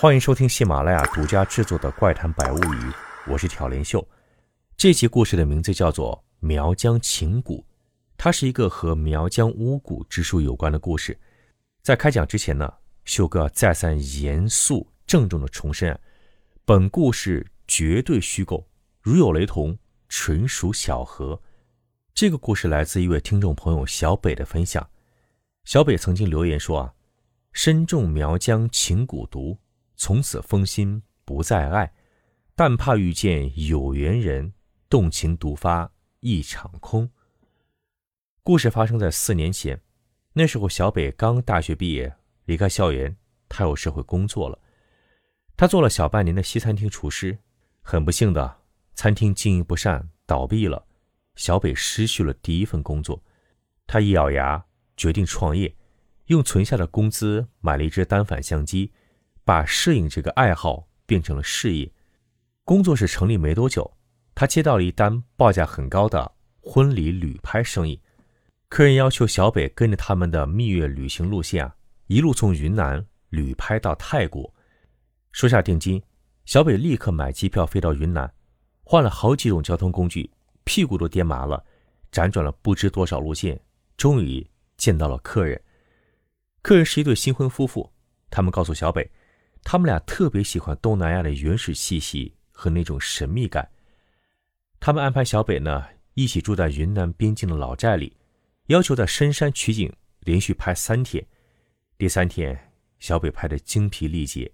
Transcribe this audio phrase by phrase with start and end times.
[0.00, 2.60] 欢迎收听喜马拉雅独家制作的《怪谈百物语》，
[3.26, 4.06] 我是挑帘秀。
[4.76, 7.56] 这集故事的名字叫做《苗疆情蛊》，
[8.16, 11.18] 它是一个和苗疆巫蛊之术有关的故事。
[11.82, 12.72] 在开讲之前呢，
[13.06, 15.98] 秀哥要再三严肃郑重的重申，
[16.64, 18.64] 本故事绝对虚构，
[19.02, 19.76] 如有雷同，
[20.08, 21.42] 纯属巧合。
[22.14, 24.88] 这个故事来自一位听众朋友小北的分享。
[25.64, 26.94] 小北曾经留言说啊，
[27.52, 29.58] 身中苗疆情蛊毒。
[29.98, 31.92] 从此封心不再爱，
[32.54, 34.54] 但怕遇见有缘人，
[34.88, 35.90] 动情独发
[36.20, 37.10] 一场空。
[38.44, 39.82] 故事发生在四年前，
[40.34, 43.14] 那时候小北刚大学毕业，离开校园，
[43.48, 44.56] 他有社会工作了。
[45.56, 47.36] 他做了小半年的西餐厅厨师，
[47.82, 48.58] 很不幸的，
[48.94, 50.86] 餐厅经营不善倒闭了，
[51.34, 53.20] 小北失去了第一份工作。
[53.84, 54.64] 他一咬牙，
[54.96, 55.74] 决定创业，
[56.26, 58.92] 用存下的工资买了一只单反相机。
[59.48, 61.90] 把摄影这个爱好变成了事业。
[62.64, 63.90] 工作室成立没多久，
[64.34, 67.98] 他接到了一单报价很高的婚礼旅拍生意。
[68.68, 71.74] 客人要求小北跟着他们的蜜月旅行路线啊，
[72.08, 74.52] 一路从云南旅拍到泰国。
[75.32, 76.02] 收下定金，
[76.44, 78.30] 小北立刻买机票飞到云南，
[78.82, 80.30] 换了好几种交通工具，
[80.64, 81.64] 屁股都颠麻了，
[82.12, 83.58] 辗转了不知多少路线，
[83.96, 85.58] 终于见到了客人。
[86.60, 87.90] 客人是一对新婚夫妇，
[88.28, 89.10] 他们告诉小北。
[89.70, 93.70] 他们俩特别喜欢东南亚的原始气息和那种神秘感。
[94.80, 98.16] 他们安排小北呢一起住在云南边境的老寨里，
[98.68, 101.22] 要求在深山取景，连续拍三天。
[101.98, 104.50] 第三天，小北拍得精疲力竭，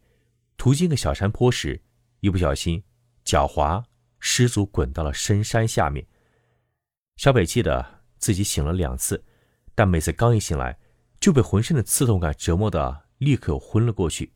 [0.56, 1.80] 途经个小山坡时，
[2.18, 2.82] 一不小心
[3.22, 3.84] 脚滑，
[4.18, 6.04] 失足滚到了深山下面。
[7.18, 9.22] 小北记得自己醒了两次，
[9.76, 10.76] 但每次刚一醒来，
[11.20, 14.32] 就被浑身的刺痛感折磨的立刻又昏了过去。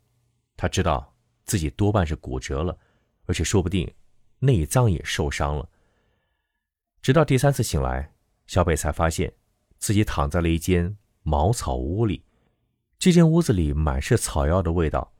[0.58, 1.14] 他知道
[1.44, 2.76] 自己多半是骨折了，
[3.26, 3.88] 而且说不定
[4.40, 5.66] 内脏也受伤了。
[7.00, 8.12] 直到第三次醒来，
[8.48, 9.32] 小北才发现
[9.78, 12.24] 自己躺在了一间茅草屋里。
[12.98, 15.10] 这间屋子里满是草药的味道。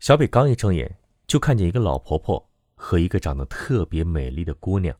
[0.00, 0.98] 小北刚一睁眼，
[1.28, 4.94] 就看见一个老婆婆和一个长得特别美丽的姑娘。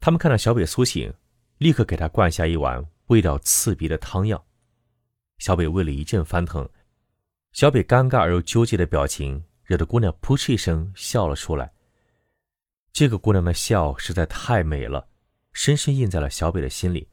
[0.00, 1.12] 他们看到小北苏醒，
[1.58, 4.42] 立刻给他灌下一碗味道刺鼻的汤药。
[5.36, 6.66] 小北胃里一阵翻腾。
[7.52, 11.70] 小北尴尬而又纠结的表情，惹得姑娘扑哧一声笑了出来。
[12.92, 15.06] 这个姑娘的笑实在太美了，
[15.52, 17.08] 深深印在了小北的心里。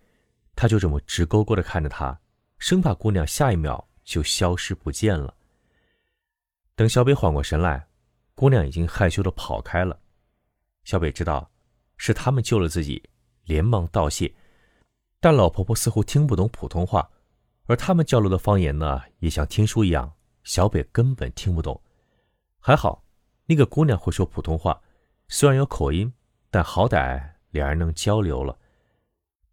[0.56, 2.20] 他就这么直勾勾的看着她，
[2.58, 5.34] 生怕姑娘下一秒就消失不见了。
[6.76, 7.88] 等小北缓过神来，
[8.36, 10.00] 姑娘已经害羞的跑开了。
[10.86, 11.50] 小北知道
[11.98, 13.02] 是他们救了自己，
[13.44, 14.34] 连忙道谢。
[15.20, 17.10] 但老婆婆似乎听不懂普通话，
[17.66, 20.14] 而他们交流的方言呢，也像听书一样。
[20.44, 21.82] 小北根本听不懂，
[22.60, 23.04] 还好
[23.46, 24.82] 那个姑娘会说普通话，
[25.28, 26.12] 虽然有口音，
[26.50, 28.58] 但好歹两人能交流了。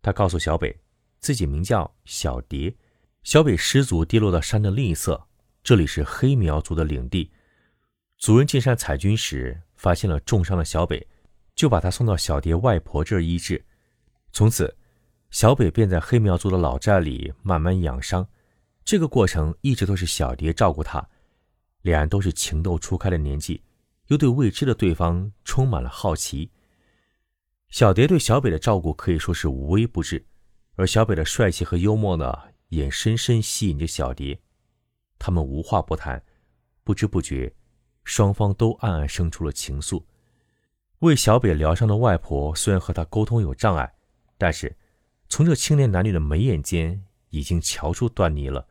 [0.03, 0.79] 她告诉小北，
[1.19, 2.75] 自己名叫小蝶。
[3.23, 5.27] 小北失足跌落到山的另一侧，
[5.65, 7.33] 这里是黑苗族的领地。
[8.19, 11.05] 族人进山采菌时，发现了重伤的小北，
[11.55, 13.65] 就把他送到小蝶外婆这儿医治。
[14.33, 14.77] 从此，
[15.31, 18.27] 小北便在黑苗族的老寨里慢慢养伤。
[18.87, 21.05] 这个过程一直都是小蝶照顾他，
[21.83, 23.61] 两人都是情窦初开的年纪，
[24.07, 26.49] 又对未知的对方充满了好奇。
[27.69, 30.25] 小蝶对小北的照顾可以说是无微不至，
[30.77, 32.33] 而小北的帅气和幽默呢，
[32.69, 34.39] 也深深吸引着小蝶。
[35.19, 36.23] 他们无话不谈，
[36.85, 37.53] 不知不觉，
[38.05, 40.01] 双方都暗暗生出了情愫。
[41.01, 43.93] 为小北疗伤的外婆虽然和他沟通有障碍，
[44.39, 44.77] 但是
[45.29, 48.65] 从这青年男女的眉眼间已经瞧出端倪了。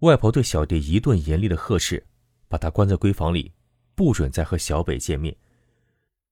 [0.00, 2.06] 外婆对小蝶一顿严厉的呵斥，
[2.48, 3.52] 把她关在闺房里，
[3.94, 5.34] 不准再和小北见面。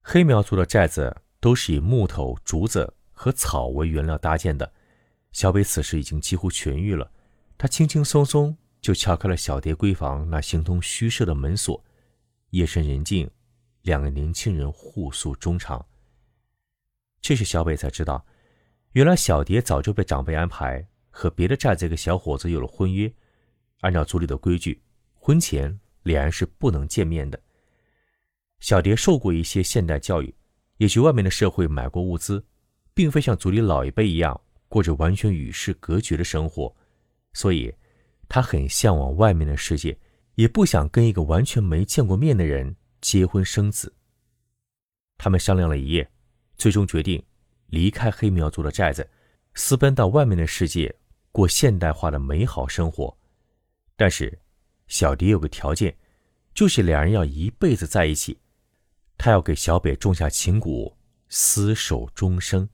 [0.02, 4.70] 黑苗族的寨子都是以木头、竹子和草为原料搭建的。
[5.32, 7.10] 小北此时已经几乎痊愈了，
[7.56, 11.82] 他轻轻松松就撬开了小蝶闺房那形同虚设的门锁。
[12.50, 13.28] 夜深人静，
[13.82, 15.84] 两个年轻人互诉衷肠。
[17.22, 18.24] 这时小北才知道，
[18.92, 23.10] 原来小蝶早就被长辈安排和别的寨子一个小伙子有了婚约。
[23.80, 24.80] 按照族里的规矩，
[25.14, 27.40] 婚前两人是不能见面的。
[28.60, 30.34] 小蝶受过一些现代教育，
[30.78, 32.44] 也去外面的社会买过物资，
[32.94, 36.74] 并非像族里老一辈一样过着完全与世隔绝的生活，
[37.34, 37.74] 所以
[38.28, 39.98] 她很向往外面的世界，
[40.36, 43.94] 也不想跟一个完全没见过面的人结婚生子。
[45.18, 46.10] 他们商量了一夜，
[46.56, 47.22] 最终决定
[47.66, 49.08] 离开黑苗族的寨子，
[49.54, 50.94] 私奔到外面的世界，
[51.32, 53.16] 过现代化的美好生活。
[53.96, 54.40] 但是，
[54.86, 55.96] 小蝶有个条件，
[56.52, 58.38] 就是两人要一辈子在一起。
[59.16, 60.92] 他要给小北种下情蛊，
[61.30, 62.68] 厮守终生。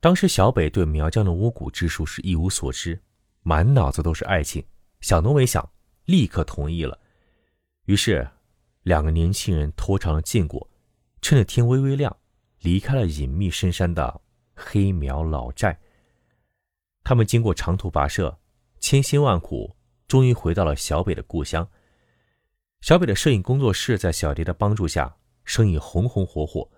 [0.00, 3.00] 当时小北对苗疆的巫蛊之术是一无所知，
[3.42, 4.64] 满脑子都是爱情，
[5.00, 5.70] 想都没想，
[6.06, 6.98] 立刻同意了。
[7.84, 8.28] 于是，
[8.82, 10.68] 两个年轻人拖长了禁果，
[11.22, 12.16] 趁着天微微亮，
[12.60, 14.20] 离开了隐秘深山的
[14.54, 15.78] 黑苗老寨。
[17.04, 18.38] 他们经过长途跋涉，
[18.80, 19.76] 千辛万苦，
[20.10, 21.70] 终于回到了小北的故乡。
[22.80, 25.14] 小北的摄影工作室在小蝶的帮助下，
[25.44, 26.68] 生意红红火火。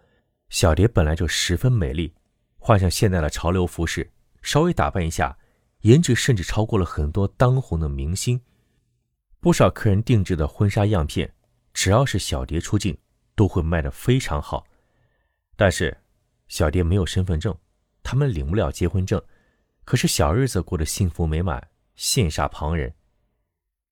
[0.50, 2.12] 小蝶本来就十分美丽。
[2.58, 4.12] 换上现代的潮流服饰，
[4.43, 5.34] 稍微打扮一下，
[5.81, 8.38] 颜值甚至超过了很多当红的明星。
[9.40, 11.32] 不少客人定制的婚纱样片，
[11.73, 12.94] 只要是小蝶出镜，
[13.35, 14.67] 都会卖得非常好。
[15.56, 15.96] 但是，
[16.49, 17.56] 小蝶没有身份证，
[18.02, 19.19] 他们领不了结婚证。
[19.87, 22.94] 可是小日子过得幸福美满，羡煞旁人。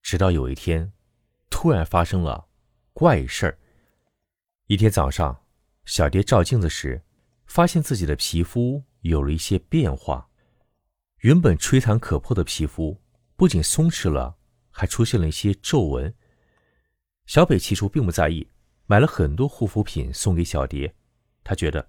[0.03, 0.93] 直到有一天，
[1.49, 2.49] 突然发生了
[2.93, 3.59] 怪事儿。
[4.67, 5.45] 一天早上，
[5.85, 7.03] 小蝶照镜子时。
[7.47, 10.31] 发现自己的皮肤有了一些变化，
[11.23, 12.97] 原本吹弹可破的皮肤
[13.35, 14.37] 不仅松弛了，
[14.71, 16.15] 还出现了一些皱纹。
[17.27, 18.49] 小北起初并不在意，
[18.87, 20.95] 买了很多护肤品送给小蝶。
[21.43, 21.85] 他觉得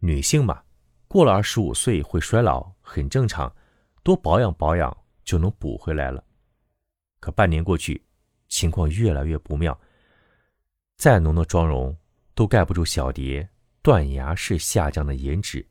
[0.00, 0.62] 女性嘛，
[1.08, 3.50] 过了二十五岁会衰老，很正常，
[4.02, 4.94] 多保养保养
[5.24, 6.22] 就能补回来了。
[7.20, 8.02] 可半年过去，
[8.48, 9.78] 情况越来越不妙，
[10.96, 11.96] 再浓的妆容
[12.34, 13.48] 都盖不住小蝶。
[13.80, 15.66] 断崖式下降的颜值，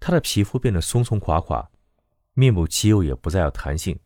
[0.00, 1.68] 她的皮肤变得松松垮垮，
[2.32, 3.98] 面部肌肉也不再有弹性。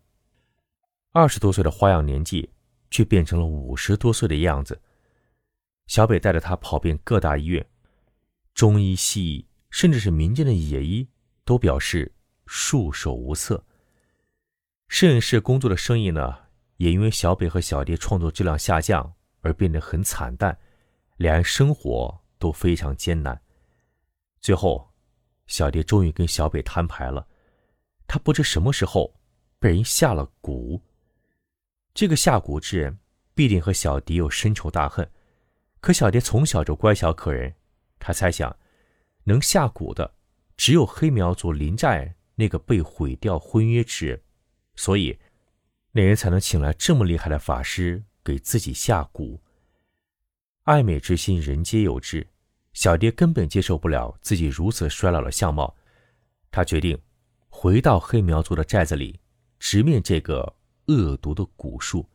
[1.13, 2.51] 二十多岁的花样年纪，
[2.91, 4.81] 却变成了五十多岁的样子。
[5.87, 7.65] 小北带着她跑遍各大医院，
[8.55, 11.07] 中医、西医，甚至是民间的野医，
[11.45, 12.13] 都表示
[12.47, 13.63] 束手无策。
[14.89, 16.37] 摄影师工作的生意呢，
[16.77, 20.59] 也因为小北和小蝶创作质量下降而变得很惨淡，
[21.17, 22.23] 两人生活。
[22.39, 23.41] 都非常艰难。
[24.43, 24.93] 最后，
[25.47, 27.27] 小蝶终于跟小北摊牌了。
[28.07, 29.19] 他不知什么时候
[29.59, 30.79] 被人下了蛊。
[31.95, 32.99] 这个下蛊之人
[33.35, 35.11] 必定和小蝶有深仇大恨。
[35.81, 37.55] 可小蝶从小就乖巧可人，
[37.99, 38.55] 他猜想，
[39.25, 40.15] 能下蛊的
[40.59, 44.23] 只有黑苗族林寨那个被毁掉婚约之人，
[44.77, 45.19] 所以
[45.93, 49.41] 那人才能请来这么厉害的法师给自己下蛊。
[50.65, 52.27] 爱美之心，人皆有之。
[52.73, 55.75] 小蝶根本接受不了自己如此衰老的相貌，
[56.51, 57.01] 她决定
[57.49, 59.19] 回到黑苗族的寨子里，
[59.59, 60.57] 直面这个
[60.89, 62.07] 恶毒的蛊术。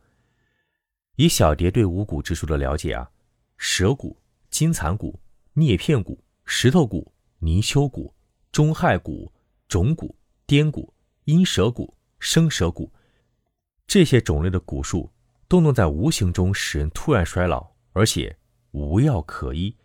[1.16, 3.10] 以小蝶对五蛊之术的了解啊，
[3.56, 4.16] 蛇蛊、
[4.50, 5.12] 金蚕蛊、
[5.54, 7.04] 镍片蛊、石头蛊、
[7.38, 8.12] 泥鳅蛊、
[8.52, 9.28] 中亥蛊、
[9.66, 10.14] 肿蛊、
[10.46, 10.88] 颠蛊、
[11.24, 11.92] 阴蛇蛊、
[12.22, 12.88] 生蛇蛊，
[13.86, 15.12] 这些种类的蛊术
[15.48, 18.34] 都能在无形中使人突然衰老，而且。
[18.74, 19.76] 无药可医。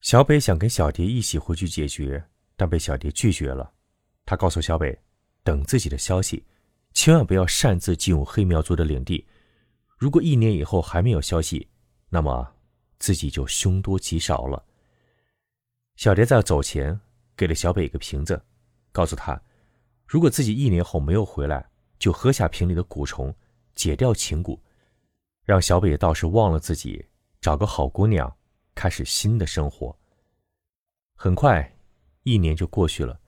[0.00, 2.24] 小北想跟小蝶一起回去解决，
[2.54, 3.72] 但被小蝶拒绝了。
[4.24, 4.96] 他告诉小北，
[5.42, 6.46] 等自己的消息，
[6.94, 9.26] 千万不要擅自进入黑苗族的领地。
[9.96, 11.68] 如果一年以后还没有消息，
[12.08, 12.54] 那么
[13.00, 14.64] 自己就凶多吉少了。
[15.96, 17.00] 小蝶在走前
[17.36, 18.40] 给了小北一个瓶子，
[18.92, 19.42] 告诉他，
[20.08, 21.68] 如果自己一年后没有回来，
[21.98, 23.32] 就喝下瓶里的蛊虫，
[23.74, 24.58] 解掉情蛊，
[25.44, 27.04] 让小北倒是忘了自己。
[27.40, 28.34] 找个好姑娘，
[28.74, 29.96] 开始新的生活。
[31.14, 31.78] 很快，
[32.22, 33.20] 一年就过去了。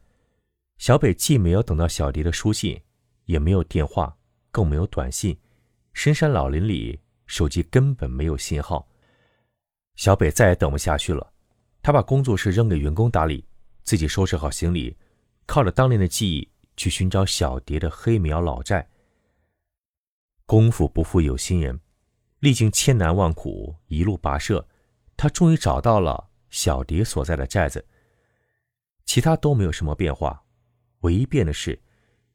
[0.79, 2.81] 小北既没有等到小蝶的书信，
[3.27, 4.17] 也没有电话，
[4.51, 5.39] 更没有短信。
[5.93, 8.89] 深山老林里，手机根本没有信号。
[9.97, 11.33] 小北再也等不下去了，
[11.83, 13.47] 他把工作室扔给员工打理，
[13.85, 14.97] 自己收拾好行李，
[15.47, 18.89] 靠着当年的记忆去寻找小蝶的黑苗老寨。
[20.47, 21.81] 功夫不负有心人。
[22.41, 24.67] 历经千难万苦，一路跋涉，
[25.15, 27.87] 他终于找到了小蝶所在的寨子。
[29.05, 30.43] 其他都没有什么变化，
[31.01, 31.79] 唯一变的是，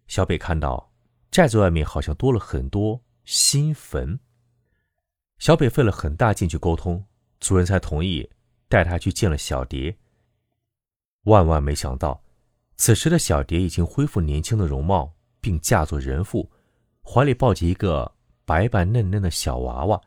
[0.05, 0.93] 小北看到
[1.31, 4.19] 寨子外面好像多了很多新坟。
[5.39, 7.03] 小北费了很大劲去沟通，
[7.39, 8.29] 族人才同意
[8.67, 9.97] 带他去见了小蝶。
[11.23, 12.23] 万万没想到，
[12.77, 16.51] 此时的小蝶已经恢复年轻的容貌，并嫁作人妇，
[17.03, 18.13] 怀里抱着一个。
[18.47, 19.99] 白白嫩嫩的小娃娃，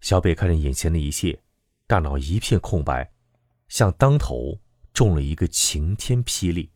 [0.00, 1.40] 小北看着眼前的一切，
[1.86, 3.10] 大脑一片空白，
[3.68, 4.60] 像当头
[4.92, 6.70] 中了一个晴天霹雳。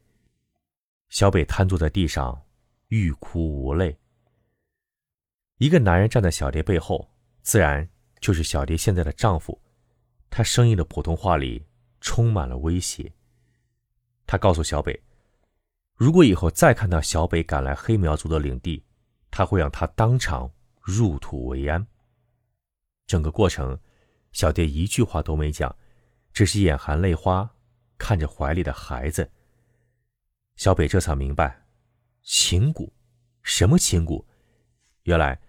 [1.11, 2.43] 小北瘫坐在地上，
[2.89, 3.95] 欲哭无泪。
[5.59, 7.07] 一个男人站在小蝶背后，
[7.43, 7.87] 自然
[8.19, 9.61] 就是小蝶现在的丈夫。
[10.31, 11.67] 他声音的普通话里
[12.01, 13.13] 充满了威胁。
[14.27, 15.01] 他告诉小北，
[15.95, 18.85] 如果以后再看到小北赶来黑苗族的领地，
[19.31, 21.87] 他会让他当场入土为安。
[23.07, 23.79] 整个过程，
[24.33, 25.75] 小蝶一句话都没讲，
[26.33, 27.49] 只是眼含泪花
[27.97, 29.31] 看着怀里的孩子。
[30.57, 31.65] 小北这才明白，
[32.23, 32.91] 情蛊，
[33.43, 34.25] 什么情蛊？
[35.05, 35.41] 原来，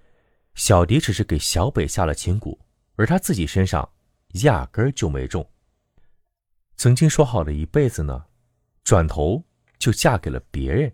[0.54, 2.58] 小蝶只是给小北下了情蛊，
[2.96, 3.90] 而他自己身上
[4.44, 5.50] 压根儿就没中。
[6.76, 8.27] 曾经说好的一辈子呢，
[8.88, 9.44] 转头
[9.78, 10.90] 就嫁给了别人。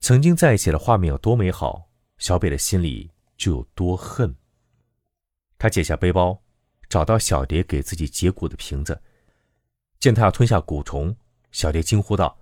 [0.00, 4.36] 曾经在一起的画面有多美好，小北的心里就有多恨。
[5.56, 6.42] 他解下背包，
[6.86, 9.00] 找到小蝶给自己解蛊的瓶子，
[9.98, 11.16] 见他要吞下蛊虫，
[11.52, 12.38] 小蝶惊呼道：“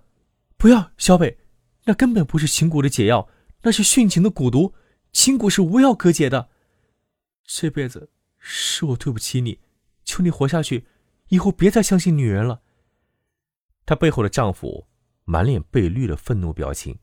[0.59, 1.37] 不要，小北，
[1.85, 3.29] 那根本不是情蛊的解药，
[3.61, 4.73] 那是殉情的蛊毒，
[5.13, 6.49] 情蛊是无药可解的。
[7.45, 9.61] 这辈子是我对不起你，
[10.03, 10.85] 求你活下去，
[11.29, 12.63] 以后别再相信女人了。”
[13.87, 14.85] 她背后的丈夫
[15.23, 16.95] 满脸被绿的愤怒表情。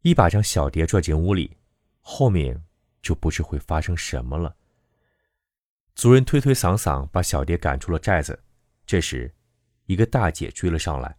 [0.00, 1.56] 一把将小蝶拽进屋里，
[2.00, 2.60] 后面
[3.00, 4.54] 就不知会发生什么了。
[5.94, 8.36] 族人推推搡搡把小蝶赶出了寨子。
[8.84, 9.32] 这时，
[9.86, 11.16] 一个大姐追了上来。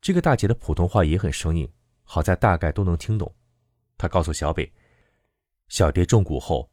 [0.00, 1.70] 这个大姐的普通话也很生硬，
[2.02, 3.32] 好在大概都能听懂。
[3.96, 4.70] 她告诉小北，
[5.68, 6.68] 小蝶中蛊后，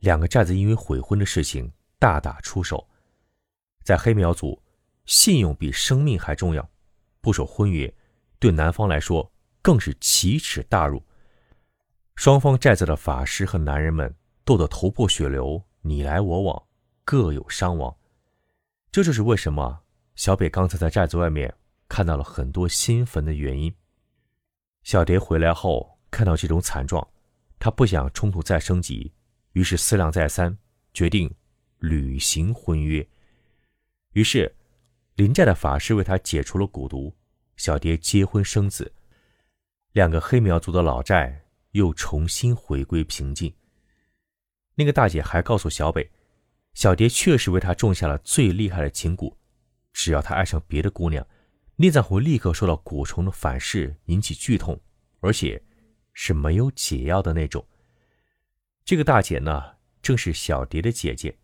[0.00, 2.86] 两个寨子因为悔婚的事情大打出手。
[3.82, 4.61] 在黑苗族，
[5.04, 6.70] 信用比生命还重要，
[7.20, 7.92] 不守婚约，
[8.38, 9.32] 对男方来说。
[9.64, 11.00] 更是奇耻大辱。
[12.16, 14.12] 双方寨子的法师和男人们
[14.44, 16.64] 斗得头破血流，你来我往，
[17.04, 17.96] 各有伤亡。
[18.90, 19.82] 这就是为什么
[20.16, 21.54] 小北刚才在寨子外面
[21.88, 23.72] 看到了很多新坟的原因。
[24.82, 27.06] 小蝶回来后看到这种惨状，
[27.60, 29.12] 他不想冲突再升级，
[29.52, 30.58] 于是思量再三，
[30.92, 31.32] 决定
[31.78, 33.08] 履行婚约。
[34.14, 34.52] 于是，
[35.16, 37.14] 林寨的法师为他解除了蛊毒，
[37.56, 38.92] 小蝶结婚生子。
[39.92, 43.54] 两个黑苗族的老寨又重新回归平静。
[44.74, 46.10] 那个大姐还告诉小北，
[46.72, 49.34] 小蝶确实为他种下了最厉害的情蛊，
[49.92, 51.26] 只要他爱上别的姑娘，
[51.76, 54.80] 内脏会立刻受到蛊虫的反噬，引起剧痛，
[55.20, 55.62] 而且
[56.14, 57.62] 是没有解药的那种。
[58.82, 59.62] 这个大姐呢，
[60.00, 61.36] 正是小蝶的姐姐，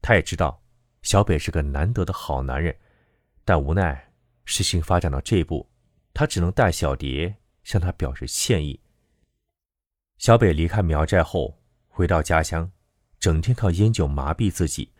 [0.00, 0.62] 她也知道
[1.02, 2.74] 小北是个难得的好男人，
[3.44, 4.12] 但无奈
[4.44, 5.68] 事情发展到这一步，
[6.14, 7.36] 他只能带小蝶。
[7.62, 8.80] 向他表示歉意。
[10.16, 12.72] 小北离开苗寨后，回到家乡，
[13.18, 14.92] 整天靠烟酒麻痹自己，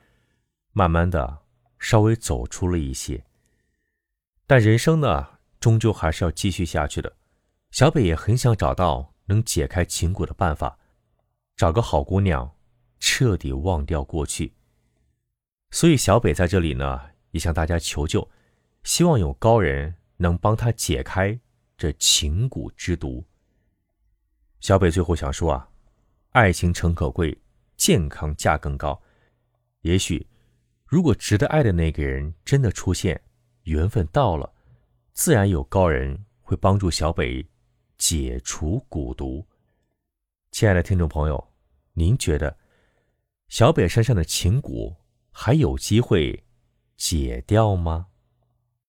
[0.73, 1.43] 慢慢的
[1.79, 3.25] 稍微走出了一些。
[4.47, 7.17] 但人生呢，终究还是要继续下去的。
[7.71, 10.79] 小北也很想找到能解开情蛊的办法，
[11.57, 12.57] 找个好姑娘，
[12.99, 14.55] 彻底忘掉过去。
[15.71, 18.29] 所以小北在这里呢，也向大家求救，
[18.85, 21.39] 希望有高人能帮他解开。
[21.77, 23.25] 这情蛊之毒。
[24.61, 25.67] 小北最后想说啊，
[26.33, 27.35] 爱情诚可贵，
[27.75, 29.01] 健康价更高。
[29.81, 30.27] 也许，
[30.85, 33.19] 如果值得爱的那个人真的出现，
[33.63, 34.53] 缘分到了，
[35.15, 37.49] 自然有高人会帮助小北
[37.97, 39.47] 解除蛊毒。
[40.51, 41.53] 亲爱的听众朋友，
[41.95, 42.59] 您觉得
[43.49, 44.95] 小北身上的情蛊
[45.31, 46.45] 还有机会
[47.01, 48.09] 解掉吗？